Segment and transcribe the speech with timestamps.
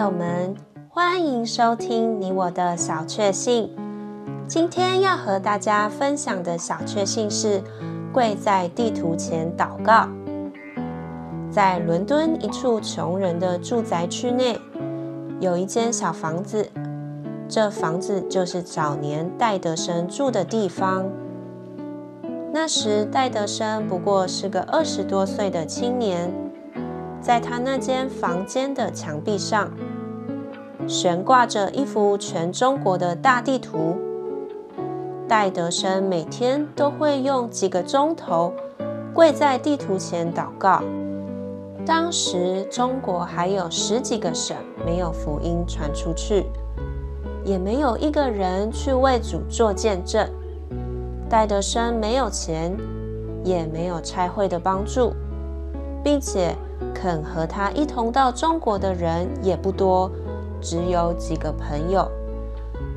[0.00, 0.56] 友们，
[0.88, 3.70] 欢迎收听你我的小确幸。
[4.48, 7.62] 今天要和大家分享的小确幸是
[8.10, 10.08] 跪在地图前祷告。
[11.50, 14.58] 在伦敦一处穷人的住宅区内，
[15.38, 16.70] 有一间小房子，
[17.46, 21.04] 这房子就是早年戴德生住的地方。
[22.54, 26.32] 那时，戴德生不过是个二十多岁的青年，
[27.20, 29.70] 在他那间房间的墙壁上，
[30.86, 33.96] 悬挂着一幅全中国的大地图。
[35.28, 38.52] 戴德生每天都会用几个钟头
[39.14, 40.82] 跪在地图前祷告。
[41.86, 46.46] 当时，中国还有十几个省没有福音传出去，
[47.44, 50.28] 也没有一个人去为主做见证。
[51.28, 52.76] 戴德生没有钱，
[53.44, 55.12] 也没有差会的帮助，
[56.04, 56.54] 并且
[56.92, 60.10] 肯和他一同到中国的人也不多，
[60.60, 62.10] 只有几个朋友，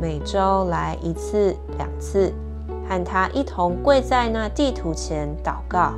[0.00, 2.32] 每周来一次两次，
[2.88, 5.92] 和他一同跪在那地图前祷告。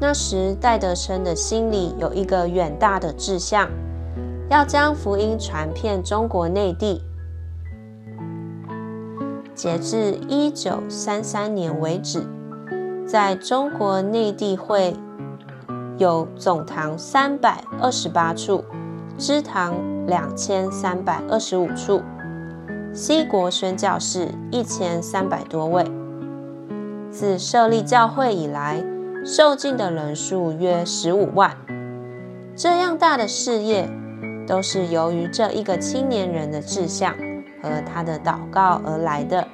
[0.00, 3.68] 那时，戴德生的心里有一个远大的志向，
[4.48, 7.02] 要将福音传遍中国内地。
[9.54, 12.26] 截至一九三三年为止，
[13.06, 14.96] 在中国内地会
[15.98, 18.64] 有总堂三百二十八处，
[19.18, 19.74] 支堂
[20.06, 22.02] 两千三百二十五处，
[22.92, 25.84] 西国宣教士一千三百多位。
[27.10, 28.84] 自设立教会以来，
[29.24, 31.56] 受浸的人数约十五万。
[32.56, 33.88] 这样大的事业，
[34.46, 37.14] 都是由于这一个青年人的志向。
[37.62, 39.46] 和他的祷告而来的。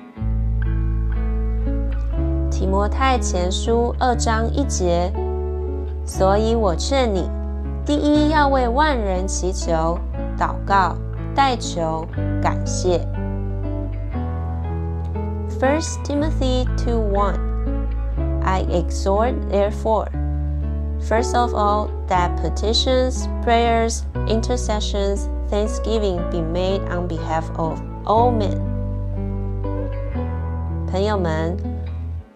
[2.51, 5.13] 提摩太前书二章一节，
[6.07, 7.29] 所以我劝你，
[7.88, 9.98] 第一要为万人祈求、
[10.38, 10.96] 祷告、
[11.36, 12.06] 代求、
[12.42, 13.06] 感谢。
[15.60, 17.38] First Timothy two one,
[18.44, 20.08] I exhort therefore,
[21.00, 28.60] first of all, that petitions, prayers, intercessions, thanksgiving be made on behalf of all men，
[30.92, 31.56] 朋友们，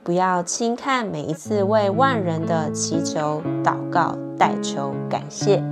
[0.04, 5.62] 不要轻看每一次为万人的祈求、祷告、代求、感谢。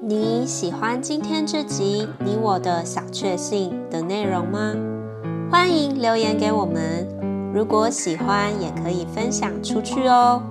[0.00, 4.74] 你喜欢今天这集你我的小确幸的内容吗？
[5.50, 7.06] 欢迎留言给我们。
[7.52, 10.42] 如果喜欢，也可以分享出去哦。